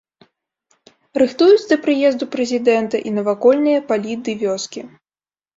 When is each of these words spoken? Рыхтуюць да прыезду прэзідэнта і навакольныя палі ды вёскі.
Рыхтуюць 1.23 1.67
да 1.71 1.77
прыезду 1.83 2.29
прэзідэнта 2.37 2.97
і 3.11 3.13
навакольныя 3.19 3.79
палі 3.93 4.13
ды 4.27 4.31
вёскі. 4.47 4.81